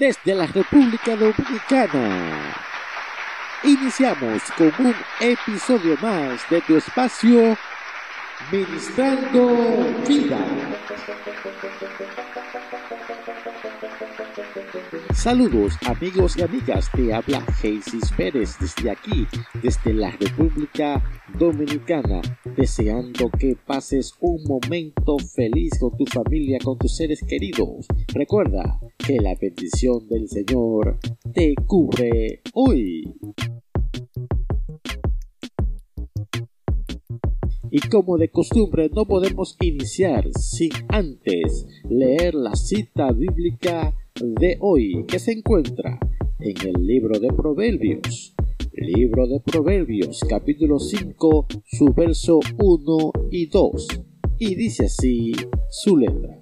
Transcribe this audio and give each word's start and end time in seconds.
desde 0.00 0.34
la 0.34 0.46
República 0.46 1.14
Dominicana. 1.14 2.54
Iniciamos 3.62 4.42
con 4.56 4.72
un 4.78 4.94
episodio 5.20 5.94
más 6.00 6.40
de 6.48 6.62
tu 6.62 6.78
espacio 6.78 7.54
Ministrando 8.50 9.94
Vida. 10.08 10.38
Saludos 15.20 15.74
amigos 15.84 16.38
y 16.38 16.42
amigas, 16.42 16.90
te 16.96 17.12
habla 17.12 17.42
Jesús 17.60 18.10
Pérez 18.16 18.56
desde 18.58 18.90
aquí, 18.90 19.26
desde 19.62 19.92
la 19.92 20.12
República 20.12 21.04
Dominicana, 21.38 22.22
deseando 22.56 23.28
que 23.28 23.54
pases 23.54 24.14
un 24.20 24.42
momento 24.44 25.18
feliz 25.18 25.78
con 25.78 25.94
tu 25.98 26.06
familia, 26.06 26.56
con 26.64 26.78
tus 26.78 26.96
seres 26.96 27.22
queridos. 27.28 27.84
Recuerda 28.14 28.80
que 28.96 29.16
la 29.20 29.34
bendición 29.38 30.08
del 30.08 30.26
Señor 30.26 30.98
te 31.34 31.54
cubre 31.66 32.40
hoy. 32.54 33.14
Y 37.70 37.80
como 37.90 38.16
de 38.16 38.30
costumbre 38.30 38.88
no 38.94 39.04
podemos 39.04 39.58
iniciar 39.60 40.30
sin 40.32 40.70
antes 40.88 41.66
leer 41.90 42.34
la 42.34 42.56
cita 42.56 43.12
bíblica 43.12 43.94
de 44.20 44.58
hoy 44.60 45.04
que 45.08 45.18
se 45.18 45.32
encuentra 45.32 45.98
en 46.38 46.68
el 46.68 46.86
libro 46.86 47.18
de 47.18 47.28
Proverbios. 47.28 48.34
Libro 48.72 49.26
de 49.26 49.40
Proverbios 49.40 50.20
capítulo 50.28 50.78
5 50.78 51.46
su 51.64 51.86
verso 51.94 52.40
1 52.58 53.12
y 53.30 53.46
2 53.46 53.88
y 54.38 54.54
dice 54.54 54.86
así 54.86 55.32
su 55.70 55.96
letra. 55.96 56.38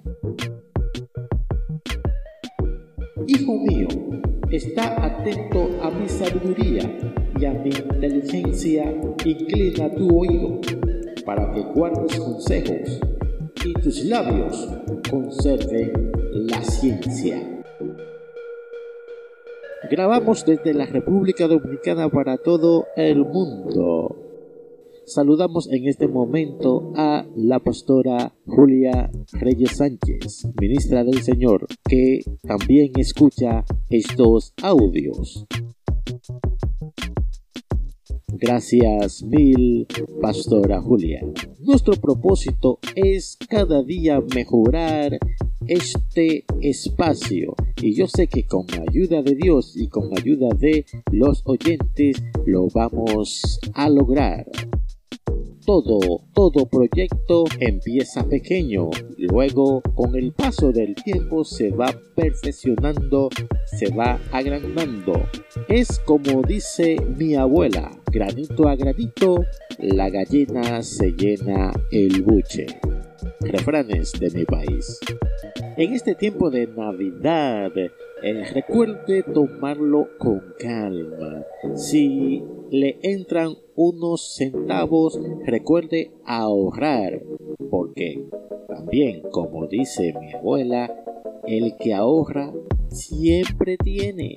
Hijo 3.27 3.57
mío, 3.59 3.87
está 4.51 5.05
atento 5.05 5.69
a 5.81 5.89
mi 5.89 6.07
sabiduría 6.07 6.97
y 7.39 7.45
a 7.45 7.53
mi 7.53 7.69
inteligencia, 7.69 8.93
inclina 9.25 9.93
tu 9.95 10.19
oído 10.19 10.59
para 11.25 11.51
que 11.53 11.61
guardes 11.61 12.19
consejos 12.19 12.99
y 13.65 13.73
tus 13.73 14.03
labios 14.05 14.69
conserven 15.09 16.11
la 16.33 16.61
ciencia. 16.61 17.58
Grabamos 19.89 20.45
desde 20.45 20.75
la 20.75 20.85
República 20.85 21.47
Dominicana 21.47 22.09
para 22.09 22.37
todo 22.37 22.85
el 22.95 23.25
mundo. 23.25 24.15
Saludamos 25.05 25.67
en 25.71 25.87
este 25.87 26.07
momento 26.07 26.93
a 26.95 27.25
la 27.35 27.59
pastora 27.59 28.31
Julia 28.45 29.09
Reyes 29.31 29.77
Sánchez, 29.77 30.47
ministra 30.61 31.03
del 31.03 31.23
Señor, 31.23 31.65
que 31.89 32.19
también 32.43 32.91
escucha 32.97 33.65
estos 33.89 34.53
audios. 34.61 35.47
Gracias 38.27 39.23
mil, 39.23 39.87
Pastora 40.21 40.81
Julia. 40.81 41.21
Nuestro 41.61 41.93
propósito 41.95 42.77
es 42.95 43.37
cada 43.49 43.81
día 43.81 44.21
mejorar 44.35 45.17
este 45.69 46.45
espacio 46.61 47.55
y 47.81 47.93
yo 47.93 48.07
sé 48.07 48.27
que 48.27 48.45
con 48.45 48.65
ayuda 48.89 49.21
de 49.21 49.35
Dios 49.35 49.73
y 49.75 49.87
con 49.87 50.09
ayuda 50.17 50.49
de 50.57 50.85
los 51.11 51.43
oyentes 51.45 52.21
lo 52.45 52.67
vamos 52.73 53.59
a 53.73 53.87
lograr 53.89 54.45
todo, 55.69 56.21
todo 56.33 56.65
proyecto 56.65 57.43
empieza 57.59 58.27
pequeño, 58.27 58.89
luego 59.19 59.83
con 59.93 60.15
el 60.15 60.31
paso 60.31 60.71
del 60.71 60.95
tiempo 60.95 61.43
se 61.43 61.69
va 61.69 61.93
perfeccionando, 62.15 63.29
se 63.67 63.93
va 63.93 64.19
agrandando. 64.31 65.13
Es 65.67 65.99
como 65.99 66.41
dice 66.41 66.97
mi 67.15 67.35
abuela, 67.35 67.91
granito 68.11 68.67
a 68.67 68.75
granito, 68.75 69.45
la 69.77 70.09
gallina 70.09 70.81
se 70.81 71.11
llena 71.11 71.71
el 71.91 72.23
buche. 72.23 72.65
Refranes 73.41 74.13
de 74.13 74.31
mi 74.31 74.45
país. 74.45 74.99
En 75.79 75.93
este 75.93 76.13
tiempo 76.13 76.49
de 76.49 76.67
Navidad, 76.67 77.71
eh, 77.77 78.43
recuerde 78.53 79.23
tomarlo 79.23 80.09
con 80.17 80.43
calma. 80.59 81.45
Si 81.73 82.43
le 82.69 82.99
entran 83.01 83.53
unos 83.77 84.35
centavos, 84.35 85.17
recuerde 85.45 86.11
ahorrar, 86.25 87.23
porque 87.69 88.21
también, 88.67 89.21
como 89.31 89.67
dice 89.67 90.13
mi 90.19 90.33
abuela, 90.33 90.93
el 91.47 91.77
que 91.77 91.93
ahorra 91.93 92.51
siempre 92.89 93.77
tiene. 93.77 94.33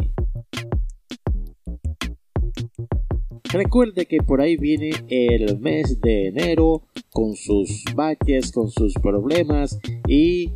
Recuerde 3.52 4.06
que 4.06 4.18
por 4.18 4.40
ahí 4.40 4.56
viene 4.56 4.92
el 5.08 5.58
mes 5.58 6.00
de 6.00 6.28
enero 6.28 6.82
con 7.10 7.34
sus 7.34 7.84
baches, 7.96 8.52
con 8.52 8.70
sus 8.70 8.94
problemas 8.94 9.80
y 10.06 10.52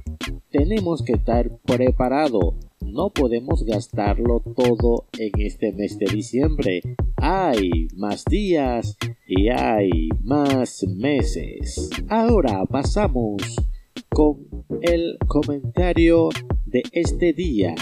tenemos 0.56 1.02
que 1.02 1.12
estar 1.12 1.50
preparados. 1.66 2.54
No 2.80 3.10
podemos 3.10 3.64
gastarlo 3.64 4.42
todo 4.56 5.06
en 5.18 5.30
este 5.38 5.72
mes 5.72 5.98
de 5.98 6.06
diciembre. 6.06 6.80
Hay 7.16 7.88
más 7.96 8.24
días 8.24 8.96
y 9.26 9.48
hay 9.48 10.08
más 10.22 10.84
meses. 10.88 11.90
Ahora 12.08 12.64
pasamos 12.64 13.42
con 14.08 14.46
el 14.80 15.18
comentario 15.26 16.30
de 16.64 16.82
este 16.92 17.32
día. 17.32 17.74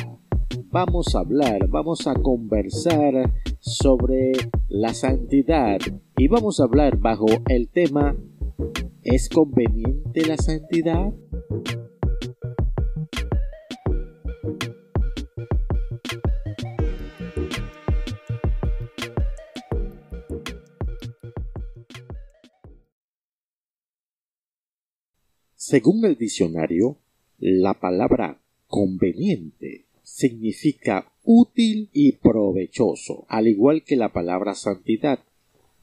Vamos 0.70 1.14
a 1.14 1.20
hablar, 1.20 1.68
vamos 1.68 2.08
a 2.08 2.14
conversar 2.14 3.32
sobre 3.60 4.32
la 4.68 4.94
santidad 4.94 5.78
y 6.16 6.26
vamos 6.26 6.58
a 6.58 6.64
hablar 6.64 6.98
bajo 6.98 7.26
el 7.48 7.68
tema 7.68 8.16
¿Es 9.04 9.28
conveniente 9.28 10.24
la 10.26 10.36
santidad? 10.38 11.12
Según 25.66 26.04
el 26.04 26.18
diccionario, 26.18 26.98
la 27.38 27.72
palabra 27.80 28.38
conveniente 28.66 29.86
significa 30.02 31.10
útil 31.22 31.88
y 31.94 32.12
provechoso, 32.12 33.24
al 33.28 33.48
igual 33.48 33.82
que 33.82 33.96
la 33.96 34.12
palabra 34.12 34.54
santidad, 34.54 35.20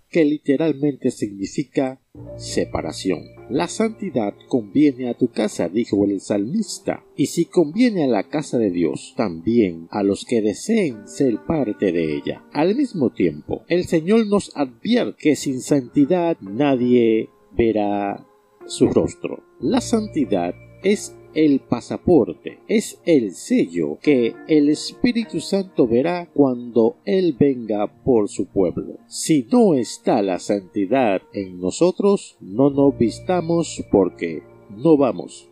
que 0.07 0.23
literalmente 0.23 1.09
significa 1.09 1.99
separación. 2.37 3.23
La 3.49 3.67
santidad 3.67 4.35
conviene 4.47 5.09
a 5.09 5.15
tu 5.15 5.29
casa, 5.29 5.67
dijo 5.67 6.05
el 6.05 6.21
salmista, 6.21 7.03
y 7.17 7.25
si 7.25 7.45
conviene 7.45 8.03
a 8.03 8.07
la 8.07 8.29
casa 8.29 8.59
de 8.59 8.69
Dios, 8.69 9.15
también 9.17 9.87
a 9.89 10.03
los 10.03 10.25
que 10.25 10.43
deseen 10.43 11.07
ser 11.07 11.39
parte 11.47 11.91
de 11.91 12.17
ella. 12.17 12.43
Al 12.53 12.75
mismo 12.75 13.09
tiempo, 13.09 13.63
el 13.67 13.85
Señor 13.85 14.27
nos 14.27 14.55
advierte 14.55 15.17
que 15.17 15.35
sin 15.35 15.59
santidad 15.59 16.37
nadie 16.39 17.29
verá 17.51 18.27
su 18.65 18.87
rostro. 18.87 19.43
La 19.59 19.81
santidad 19.81 20.53
es 20.83 21.15
el 21.33 21.61
pasaporte, 21.61 22.59
es 22.67 22.99
el 23.05 23.33
sello 23.33 23.97
que 24.01 24.33
el 24.47 24.69
Espíritu 24.69 25.39
Santo 25.39 25.87
verá 25.87 26.29
cuando 26.33 26.97
Él 27.05 27.35
venga 27.39 27.87
por 28.03 28.27
su 28.29 28.47
pueblo. 28.47 28.97
Si 29.07 29.47
no 29.51 29.75
está 29.75 30.21
la 30.21 30.39
santidad 30.39 31.21
en 31.33 31.59
nosotros, 31.59 32.37
no 32.41 32.69
nos 32.69 32.97
vistamos 32.97 33.83
porque 33.91 34.43
no 34.75 34.97
vamos. 34.97 35.47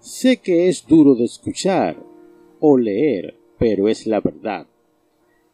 Sé 0.00 0.38
que 0.38 0.68
es 0.68 0.86
duro 0.86 1.14
de 1.14 1.24
escuchar 1.24 2.02
o 2.60 2.78
leer, 2.78 3.36
pero 3.58 3.88
es 3.88 4.06
la 4.06 4.20
verdad. 4.20 4.66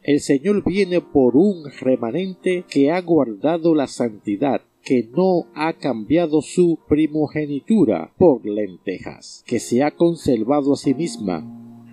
El 0.02 0.20
Señor 0.20 0.64
viene 0.64 1.00
por 1.00 1.36
un 1.36 1.70
remanente 1.80 2.64
que 2.68 2.90
ha 2.90 3.00
guardado 3.00 3.74
la 3.74 3.86
santidad 3.86 4.62
que 4.82 5.08
no 5.14 5.46
ha 5.54 5.74
cambiado 5.74 6.42
su 6.42 6.78
primogenitura 6.88 8.12
por 8.18 8.44
lentejas, 8.44 9.44
que 9.46 9.60
se 9.60 9.82
ha 9.82 9.92
conservado 9.92 10.72
a 10.72 10.76
sí 10.76 10.94
misma, 10.94 11.44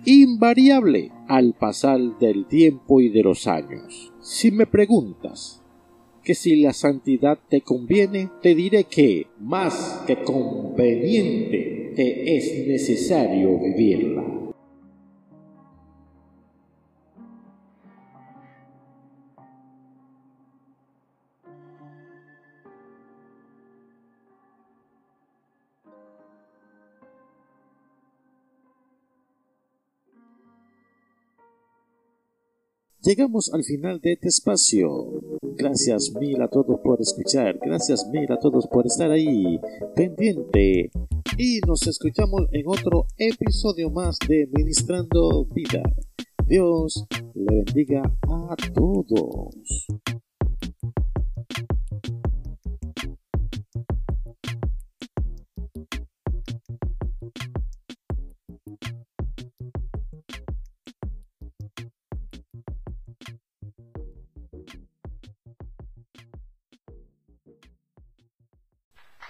invariable 0.04 1.12
al 1.28 1.54
pasar 1.54 2.00
del 2.18 2.46
tiempo 2.46 3.00
y 3.00 3.08
de 3.08 3.22
los 3.22 3.46
años. 3.46 4.12
Si 4.20 4.50
me 4.50 4.66
preguntas 4.66 5.62
que 6.24 6.34
si 6.34 6.56
la 6.56 6.72
santidad 6.72 7.38
te 7.48 7.60
conviene, 7.62 8.30
te 8.42 8.54
diré 8.54 8.84
que 8.84 9.26
más 9.38 10.02
que 10.06 10.22
conveniente 10.22 11.92
te 11.96 12.36
es 12.36 12.66
necesario 12.66 13.58
vivirla. 13.58 14.29
Llegamos 33.02 33.50
al 33.54 33.64
final 33.64 33.98
de 34.02 34.12
este 34.12 34.28
espacio. 34.28 35.22
Gracias 35.56 36.12
mil 36.20 36.42
a 36.42 36.48
todos 36.48 36.80
por 36.80 37.00
escuchar. 37.00 37.58
Gracias 37.58 38.06
mil 38.12 38.30
a 38.30 38.38
todos 38.38 38.66
por 38.66 38.86
estar 38.86 39.10
ahí 39.10 39.58
pendiente. 39.96 40.90
Y 41.38 41.60
nos 41.66 41.86
escuchamos 41.86 42.42
en 42.52 42.66
otro 42.66 43.06
episodio 43.16 43.88
más 43.88 44.18
de 44.28 44.46
Ministrando 44.52 45.46
Vida. 45.46 45.82
Dios 46.46 47.06
le 47.32 47.64
bendiga 47.64 48.02
a 48.28 48.56
todos. 48.74 49.86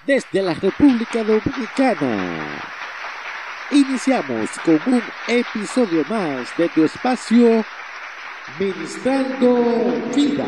Desde 0.06 0.42
la 0.42 0.54
República 0.54 1.22
Dominicana. 1.22 2.62
Iniciamos 3.70 4.50
con 4.64 4.80
un 4.86 5.02
episodio 5.28 6.04
más 6.08 6.48
de 6.56 6.68
tu 6.70 6.84
espacio 6.84 7.64
Ministrando 8.58 10.10
Vida. 10.14 10.46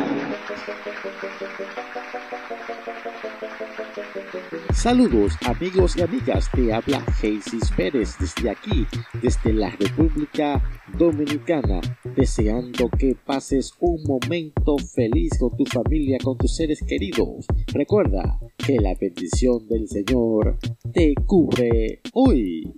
Saludos 4.82 5.34
amigos 5.46 5.96
y 5.96 6.02
amigas, 6.02 6.50
te 6.52 6.72
habla 6.72 7.00
Jesús 7.20 7.70
Pérez 7.76 8.16
desde 8.18 8.50
aquí, 8.50 8.84
desde 9.22 9.52
la 9.52 9.70
República 9.70 10.60
Dominicana, 10.98 11.80
deseando 12.16 12.90
que 12.90 13.14
pases 13.14 13.74
un 13.78 14.02
momento 14.02 14.76
feliz 14.78 15.38
con 15.38 15.56
tu 15.56 15.64
familia, 15.66 16.18
con 16.20 16.36
tus 16.36 16.56
seres 16.56 16.80
queridos. 16.84 17.46
Recuerda 17.72 18.40
que 18.58 18.74
la 18.80 18.96
bendición 19.00 19.68
del 19.68 19.86
Señor 19.86 20.58
te 20.92 21.14
cubre 21.26 22.00
hoy. 22.12 22.74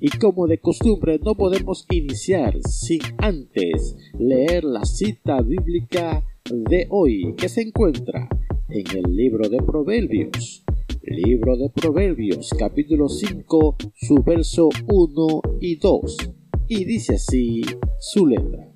Y 0.00 0.08
como 0.18 0.46
de 0.46 0.56
costumbre 0.56 1.20
no 1.22 1.34
podemos 1.34 1.84
iniciar 1.90 2.54
sin 2.62 3.02
antes 3.18 3.94
leer 4.18 4.64
la 4.64 4.86
cita 4.86 5.42
bíblica 5.42 6.24
de 6.52 6.86
hoy 6.90 7.34
que 7.36 7.48
se 7.48 7.62
encuentra 7.62 8.28
en 8.68 8.98
el 8.98 9.16
libro 9.16 9.48
de 9.48 9.56
Proverbios. 9.62 10.64
Libro 11.02 11.56
de 11.56 11.70
Proverbios 11.70 12.50
capítulo 12.58 13.08
5 13.08 13.76
su 13.94 14.14
verso 14.22 14.68
1 14.86 15.42
y 15.60 15.76
2. 15.76 16.16
Y 16.68 16.84
dice 16.84 17.14
así 17.14 17.62
su 17.98 18.26
letra. 18.26 18.68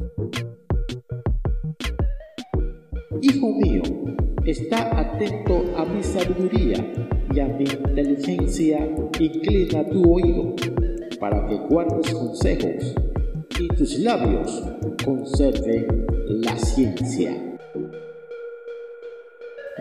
Hijo 3.20 3.52
mío, 3.52 3.82
está 4.46 4.98
atento 4.98 5.62
a 5.76 5.84
mi 5.84 6.02
sabiduría 6.02 6.92
y 7.34 7.40
a 7.40 7.48
mi 7.48 7.64
inteligencia, 7.64 8.88
inclina 9.20 9.86
tu 9.88 10.14
oído 10.14 10.54
para 11.20 11.46
que 11.46 11.56
guardes 11.68 12.12
consejos 12.14 12.94
y 13.60 13.68
tus 13.68 13.98
labios 13.98 14.64
conserven 15.04 16.06
la 16.26 16.56
ciencia. 16.56 17.45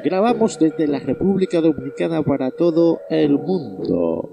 Grabamos 0.05 0.59
desde 0.59 0.85
la 0.87 0.99
República 0.99 1.61
Dominicana 1.61 2.21
para 2.21 2.51
todo 2.51 2.99
el 3.09 3.39
mundo. 3.39 4.29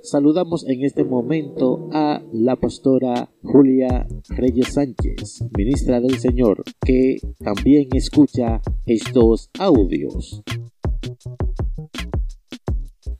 Saludamos 0.00 0.66
en 0.66 0.82
este 0.82 1.04
momento 1.04 1.90
a 1.92 2.22
la 2.32 2.56
pastora 2.56 3.28
Julia 3.42 4.08
Reyes 4.30 4.72
Sánchez, 4.72 5.44
ministra 5.54 6.00
del 6.00 6.18
Señor, 6.18 6.64
que 6.80 7.18
también 7.38 7.88
escucha 7.92 8.62
estos 8.86 9.50
audios. 9.58 10.42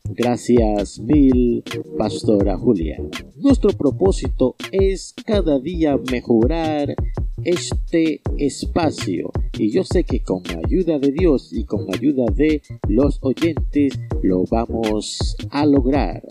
Gracias 0.06 0.99
mil, 1.00 1.62
Pastora 1.99 2.56
Julia. 2.56 2.97
Nuestro 3.37 3.76
propósito 3.76 4.56
es 4.73 5.15
cada 5.26 5.61
día 5.61 5.99
mejorar 6.11 6.94
este 7.44 8.20
espacio 8.38 9.31
y 9.58 9.70
yo 9.70 9.85
sé 9.85 10.05
que 10.05 10.23
con 10.23 10.43
la 10.44 10.61
ayuda 10.64 10.99
de 10.99 11.12
Dios 11.12 11.52
y 11.52 11.64
con 11.64 11.87
la 11.87 11.94
ayuda 11.94 12.25
de 12.35 12.62
los 12.88 13.19
oyentes 13.23 13.99
lo 14.23 14.44
vamos 14.50 15.37
a 15.50 15.67
lograr. 15.67 16.23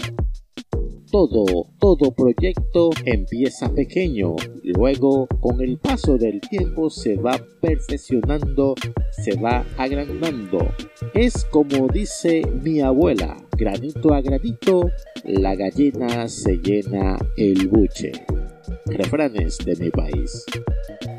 Todo, 1.09 1.45
todo 1.79 2.11
proyecto 2.11 2.89
empieza 3.05 3.73
pequeño, 3.73 4.35
luego 4.63 5.27
con 5.39 5.61
el 5.61 5.77
paso 5.77 6.17
del 6.17 6.41
tiempo 6.41 6.89
se 6.89 7.15
va 7.15 7.39
perfeccionando, 7.61 8.75
se 9.11 9.35
va 9.37 9.65
agrandando. 9.77 10.59
Es 11.13 11.45
como 11.45 11.87
dice 11.87 12.41
mi 12.61 12.81
abuela, 12.81 13.37
granito 13.57 14.13
a 14.13 14.21
granito, 14.21 14.89
la 15.23 15.55
gallina 15.55 16.27
se 16.27 16.57
llena 16.57 17.17
el 17.37 17.67
buche. 17.67 18.11
Refranes 18.89 19.57
de 19.59 19.75
mi 19.75 19.89
país. 19.89 20.45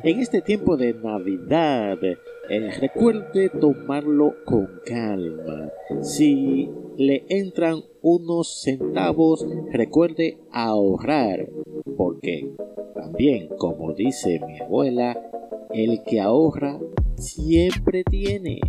En 0.03 0.21
este 0.21 0.41
tiempo 0.43 0.77
de 0.77 0.95
Navidad, 0.95 1.99
eh, 2.03 2.71
recuerde 2.81 3.51
tomarlo 3.51 4.37
con 4.45 4.81
calma. 4.85 5.71
Si 6.01 6.71
le 6.97 7.25
entran 7.29 7.83
unos 8.03 8.63
centavos, 8.63 9.47
recuerde 9.73 10.39
ahorrar, 10.51 11.49
porque 11.97 12.51
también, 12.95 13.49
como 13.59 13.93
dice 13.93 14.41
mi 14.47 14.61
abuela, 14.61 15.21
el 15.73 16.03
que 16.05 16.21
ahorra 16.21 16.79
siempre 17.17 18.05
tiene. 18.05 18.61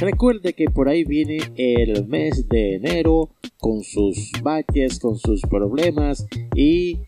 Recuerde 0.00 0.52
que 0.54 0.64
por 0.64 0.88
ahí 0.88 1.04
viene 1.04 1.38
el 1.56 2.06
mes 2.06 2.48
de 2.48 2.74
enero 2.74 3.30
con 3.62 3.84
sus 3.84 4.32
baches, 4.42 4.98
con 4.98 5.16
sus 5.16 5.40
problemas 5.42 6.26
y 6.56 6.98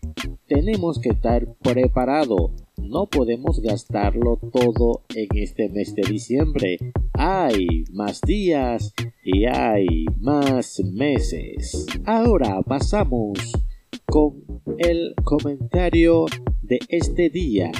tenemos 0.47 0.99
que 0.99 1.09
estar 1.09 1.53
preparados. 1.61 2.51
No 2.77 3.07
podemos 3.07 3.59
gastarlo 3.61 4.39
todo 4.53 5.01
en 5.13 5.27
este 5.37 5.67
mes 5.67 5.93
de 5.95 6.03
diciembre. 6.09 6.77
Hay 7.11 7.83
más 7.91 8.21
días 8.21 8.93
y 9.21 9.45
hay 9.45 10.05
más 10.17 10.81
meses. 10.85 11.85
Ahora 12.05 12.61
pasamos 12.61 13.51
con 14.05 14.35
el 14.77 15.13
comentario 15.25 16.25
de 16.61 16.79
este 16.87 17.29
día 17.29 17.71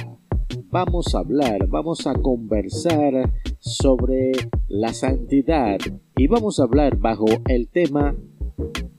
vamos 0.70 1.14
a 1.14 1.20
hablar, 1.20 1.68
vamos 1.68 2.06
a 2.06 2.12
conversar 2.14 3.32
sobre 3.58 4.32
la 4.68 4.92
santidad 4.92 5.78
y 6.16 6.26
vamos 6.26 6.60
a 6.60 6.64
hablar 6.64 6.98
bajo 6.98 7.26
el 7.48 7.68
tema 7.68 8.14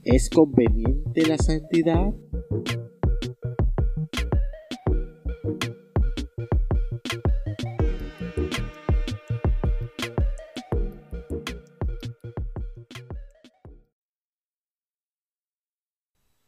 ¿Es 0.03 0.29
conveniente 0.29 1.25
la 1.27 1.37
santidad? 1.37 2.13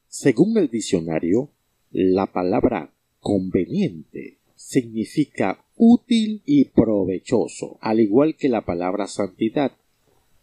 Según 0.07 0.57
el 0.57 0.69
diccionario, 0.69 1.49
la 1.91 2.27
palabra 2.33 2.93
conveniente 3.19 4.39
significa 4.55 5.65
útil 5.77 6.41
y 6.45 6.65
provechoso, 6.65 7.77
al 7.79 8.01
igual 8.01 8.35
que 8.35 8.49
la 8.49 8.65
palabra 8.65 9.07
santidad, 9.07 9.71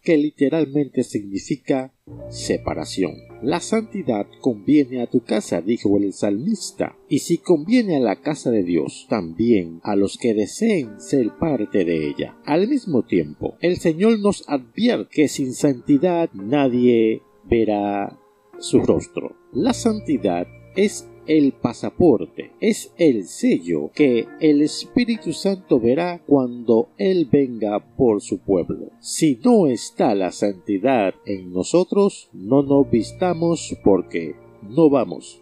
que 0.06 0.16
literalmente 0.16 1.02
significa 1.02 1.92
separación. 2.28 3.14
La 3.42 3.58
santidad 3.58 4.28
conviene 4.40 5.02
a 5.02 5.08
tu 5.08 5.25
casa, 5.25 5.60
dijo 5.60 5.96
el 5.96 6.12
salmista, 6.12 6.96
y 7.08 7.18
si 7.18 7.38
conviene 7.38 7.96
a 7.96 8.00
la 8.00 8.20
casa 8.20 8.52
de 8.52 8.62
Dios, 8.62 9.08
también 9.10 9.80
a 9.82 9.96
los 9.96 10.16
que 10.16 10.32
deseen 10.32 11.00
ser 11.00 11.36
parte 11.40 11.84
de 11.84 12.06
ella. 12.06 12.36
Al 12.44 12.68
mismo 12.68 13.02
tiempo, 13.02 13.56
el 13.60 13.78
Señor 13.78 14.20
nos 14.20 14.48
advierte 14.48 15.08
que 15.10 15.28
sin 15.28 15.52
santidad 15.52 16.30
nadie 16.34 17.22
verá 17.42 18.16
su 18.60 18.82
rostro. 18.82 19.34
La 19.52 19.72
santidad 19.72 20.46
es 20.76 21.08
el 21.26 21.52
pasaporte, 21.52 22.52
es 22.61 22.92
el 22.97 23.25
sello 23.25 23.90
que 23.95 24.26
el 24.40 24.62
Espíritu 24.62 25.33
Santo 25.33 25.80
verá 25.80 26.23
cuando 26.26 26.88
Él 26.99 27.28
venga 27.30 27.78
por 27.97 28.21
su 28.21 28.38
pueblo. 28.38 28.90
Si 29.00 29.38
no 29.45 29.66
está 29.66 30.14
la 30.14 30.33
santidad 30.33 31.14
en 31.25 31.52
nosotros, 31.52 32.28
no 32.33 32.62
nos 32.62 32.90
vistamos 32.90 33.76
porque 33.85 34.35
no 34.62 34.90
vamos. 34.90 35.40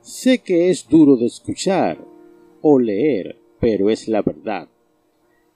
Sé 0.00 0.38
que 0.38 0.70
es 0.70 0.88
duro 0.88 1.16
de 1.16 1.26
escuchar 1.26 1.98
o 2.62 2.78
leer, 2.78 3.38
pero 3.60 3.90
es 3.90 4.08
la 4.08 4.22
verdad. 4.22 4.68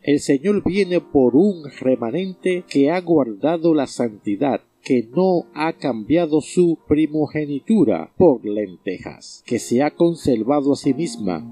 El 0.03 0.21
Señor 0.21 0.63
viene 0.63 1.01
por 1.01 1.35
un 1.35 1.71
remanente 1.81 2.65
que 2.69 2.91
ha 2.91 3.01
guardado 3.01 3.75
la 3.75 3.87
santidad 3.87 4.61
que 4.85 5.09
no 5.17 5.47
ha 5.55 5.73
cambiado 5.73 6.41
su 6.41 6.79
primogenitura 6.87 8.13
por 8.17 8.45
lentejas, 8.45 9.43
que 9.47 9.59
se 9.59 9.83
ha 9.83 9.91
conservado 9.91 10.75
a 10.75 10.77
sí 10.77 10.93
misma 10.93 11.43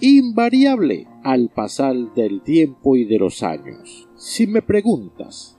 invariable 0.00 1.06
al 1.24 1.50
pasar 1.50 1.96
del 2.14 2.40
tiempo 2.42 2.96
y 2.96 3.04
de 3.04 3.18
los 3.18 3.42
años. 3.42 4.08
Si 4.16 4.46
me 4.46 4.62
preguntas 4.62 5.58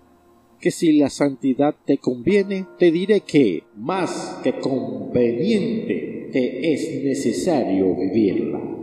que 0.59 0.71
si 0.71 0.97
la 0.97 1.09
santidad 1.09 1.75
te 1.85 1.97
conviene, 1.97 2.65
te 2.77 2.91
diré 2.91 3.21
que 3.21 3.63
más 3.75 4.39
que 4.43 4.59
conveniente 4.59 6.29
te 6.31 6.73
es 6.73 7.03
necesario 7.03 7.95
vivirla. 7.95 8.78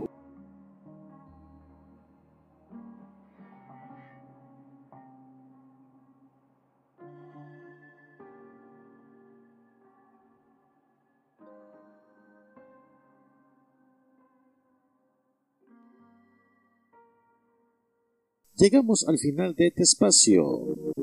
Llegamos 18.59 19.07
al 19.07 19.19
final 19.19 19.53
de 19.53 19.67
este 19.67 19.83
espacio. 19.83 20.43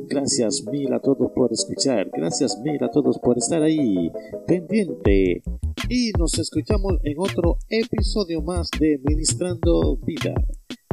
Gracias 0.08 0.64
mil 0.73 0.92
a 0.92 0.99
todos 0.99 1.30
por 1.32 1.52
escuchar. 1.52 2.11
Gracias 2.12 2.58
mil 2.64 2.82
a 2.82 2.90
todos 2.90 3.20
por 3.20 3.38
estar 3.38 3.62
ahí 3.62 4.11
pendiente. 4.44 5.40
Y 5.88 6.11
nos 6.18 6.37
escuchamos 6.37 6.94
en 7.04 7.14
otro 7.16 7.58
episodio 7.68 8.42
más 8.42 8.68
de 8.80 9.00
Ministrando 9.04 9.96
Vida. 9.99 10.34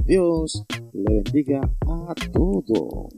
Dios 0.05 0.63
le 0.93 1.23
bendiga 1.23 1.61
a 1.87 2.13
todos. 2.31 3.09